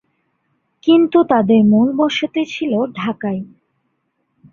কিন্তু 0.83 1.17
তাদের 1.23 1.61
মূল 1.63 1.87
বসতি 1.97 2.43
ছিল 2.45 2.73
ঢাকায়। 2.95 3.41